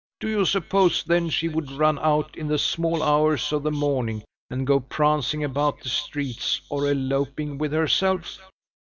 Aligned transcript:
Do 0.19 0.27
you 0.27 0.45
suppose, 0.45 1.03
then, 1.03 1.29
she 1.29 1.47
would 1.47 1.69
run 1.71 1.99
out 1.99 2.35
in 2.35 2.47
the 2.47 2.57
small 2.57 3.03
hours 3.03 3.53
of 3.53 3.61
the 3.61 3.69
morning, 3.69 4.23
and 4.49 4.65
go 4.65 4.79
prancing 4.79 5.43
about 5.43 5.81
the 5.81 5.89
streets, 5.89 6.59
or 6.69 6.89
eloping 6.89 7.59
with 7.59 7.71
herself?" 7.71 8.39